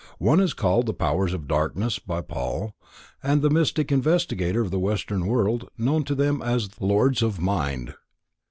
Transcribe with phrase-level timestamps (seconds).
[0.17, 2.73] One is called the powers of darkness by Paul
[3.21, 7.93] and the mystic investigator of the Western World knows them as Lords of Mind.